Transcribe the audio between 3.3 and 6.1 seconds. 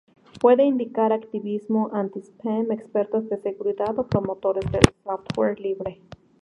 seguridad o promotores del software libre.